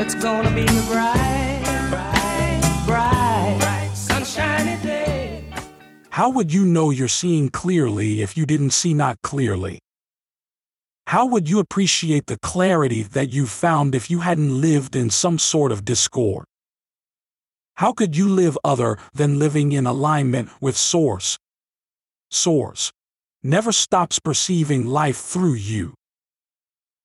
[0.00, 5.44] It's gonna be a bright, bright, bright, sunshiny day.
[6.10, 9.80] How would you know you're seeing clearly if you didn't see not clearly?
[11.08, 15.38] How would you appreciate the clarity that you found if you hadn't lived in some
[15.38, 16.44] sort of discord?
[17.76, 21.38] How could you live other than living in alignment with Source?
[22.30, 22.92] Source
[23.42, 25.94] never stops perceiving life through you.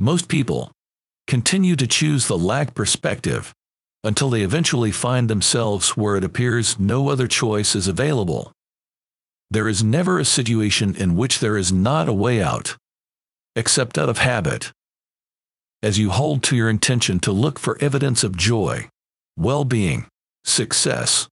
[0.00, 0.70] Most people
[1.26, 3.52] continue to choose the lack perspective
[4.04, 8.52] until they eventually find themselves where it appears no other choice is available.
[9.50, 12.76] There is never a situation in which there is not a way out,
[13.56, 14.72] except out of habit.
[15.82, 18.88] As you hold to your intention to look for evidence of joy,
[19.36, 20.06] well being,
[20.44, 21.28] success,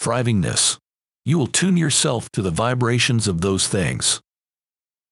[0.00, 0.76] thrivingness,
[1.24, 4.20] you will tune yourself to the vibrations of those things.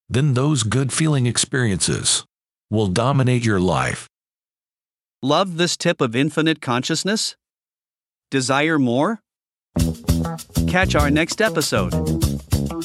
[0.09, 2.25] Then those good feeling experiences
[2.69, 4.07] will dominate your life.
[5.21, 7.35] Love this tip of infinite consciousness?
[8.29, 9.21] Desire more?
[10.67, 11.93] Catch our next episode.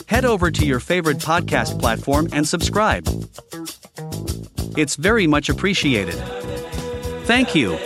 [0.06, 3.06] Head over to your favorite podcast platform and subscribe.
[4.76, 6.14] It's very much appreciated.
[7.24, 7.78] Thank you.